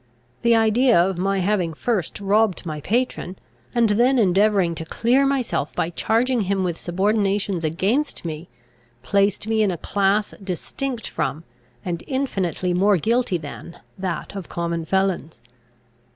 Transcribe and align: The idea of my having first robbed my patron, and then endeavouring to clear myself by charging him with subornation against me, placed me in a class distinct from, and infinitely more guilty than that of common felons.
The 0.41 0.55
idea 0.55 0.99
of 0.99 1.19
my 1.19 1.41
having 1.41 1.75
first 1.75 2.19
robbed 2.19 2.65
my 2.65 2.81
patron, 2.81 3.35
and 3.75 3.89
then 3.89 4.17
endeavouring 4.17 4.73
to 4.73 4.85
clear 4.85 5.27
myself 5.27 5.75
by 5.75 5.91
charging 5.91 6.41
him 6.41 6.63
with 6.63 6.79
subornation 6.79 7.63
against 7.63 8.25
me, 8.25 8.49
placed 9.03 9.45
me 9.45 9.61
in 9.61 9.69
a 9.69 9.77
class 9.77 10.33
distinct 10.43 11.07
from, 11.07 11.43
and 11.85 12.03
infinitely 12.07 12.73
more 12.73 12.97
guilty 12.97 13.37
than 13.37 13.79
that 13.99 14.35
of 14.35 14.49
common 14.49 14.85
felons. 14.85 15.39